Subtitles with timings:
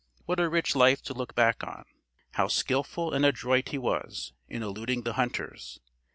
[0.25, 1.85] What a rich life to look back on!
[2.31, 5.79] How skilful and adroit he was, in eluding the hunters!